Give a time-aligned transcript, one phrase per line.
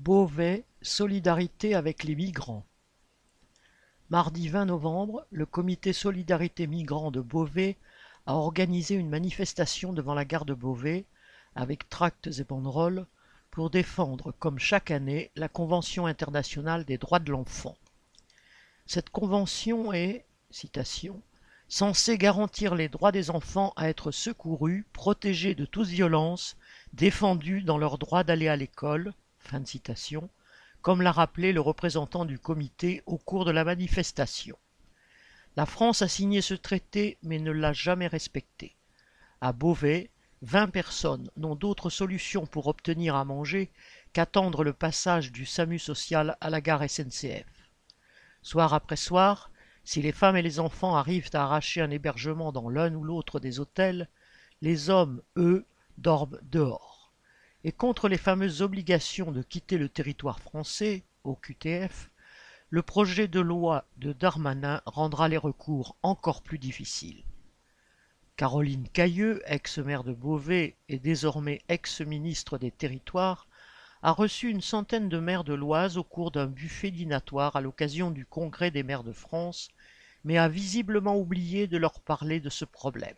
[0.00, 2.64] Beauvais, solidarité avec les migrants.
[4.10, 7.76] Mardi 20 novembre, le comité Solidarité Migrants de Beauvais
[8.26, 11.04] a organisé une manifestation devant la gare de Beauvais
[11.56, 13.06] avec tracts et banderoles
[13.50, 17.76] pour défendre, comme chaque année, la Convention internationale des droits de l'enfant.
[18.86, 21.20] Cette convention est, citation,
[21.68, 26.56] censée garantir les droits des enfants à être secourus, protégés de toute violence,
[26.92, 29.12] défendus dans leur droit d'aller à l'école,
[29.48, 30.28] fin de citation,
[30.82, 34.58] comme l'a rappelé le représentant du comité au cours de la manifestation.
[35.56, 38.76] La France a signé ce traité mais ne l'a jamais respecté.
[39.40, 40.10] À Beauvais,
[40.42, 43.70] vingt personnes n'ont d'autre solution pour obtenir à manger
[44.12, 47.46] qu'attendre le passage du SAMU social à la gare SNCF.
[48.42, 49.50] Soir après soir,
[49.84, 53.40] si les femmes et les enfants arrivent à arracher un hébergement dans l'un ou l'autre
[53.40, 54.08] des hôtels,
[54.60, 55.64] les hommes, eux,
[55.96, 56.97] dorment dehors.
[57.64, 62.10] Et contre les fameuses obligations de quitter le territoire français, au QTF,
[62.70, 67.24] le projet de loi de Darmanin rendra les recours encore plus difficiles.
[68.36, 73.48] Caroline Cailleux, ex-maire de Beauvais et désormais ex-ministre des Territoires,
[74.02, 78.12] a reçu une centaine de maires de l'Oise au cours d'un buffet dînatoire à l'occasion
[78.12, 79.68] du Congrès des maires de France
[80.24, 83.16] mais a visiblement oublié de leur parler de ce problème.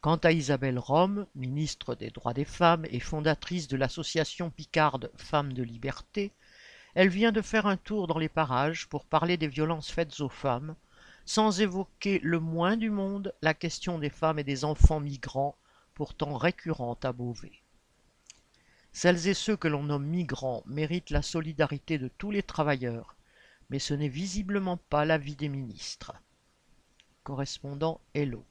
[0.00, 5.52] Quant à Isabelle Rome, ministre des droits des femmes et fondatrice de l'association picarde Femmes
[5.52, 6.30] de Liberté,
[6.94, 10.28] elle vient de faire un tour dans les parages pour parler des violences faites aux
[10.28, 10.76] femmes,
[11.24, 15.56] sans évoquer le moins du monde la question des femmes et des enfants migrants,
[15.94, 17.60] pourtant récurrente à Beauvais.
[18.92, 23.16] Celles et ceux que l'on nomme migrants méritent la solidarité de tous les travailleurs,
[23.68, 26.12] mais ce n'est visiblement pas l'avis des ministres.
[27.24, 28.44] Correspondant Hello.